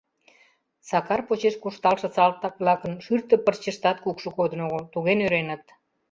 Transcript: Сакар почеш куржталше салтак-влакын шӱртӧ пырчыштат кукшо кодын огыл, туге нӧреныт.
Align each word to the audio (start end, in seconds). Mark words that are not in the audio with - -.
Сакар 0.89 1.21
почеш 1.27 1.55
куржталше 1.61 2.07
салтак-влакын 2.15 2.93
шӱртӧ 3.05 3.35
пырчыштат 3.45 3.97
кукшо 4.03 4.29
кодын 4.37 4.61
огыл, 4.65 4.83
туге 4.93 5.13
нӧреныт. 5.17 5.63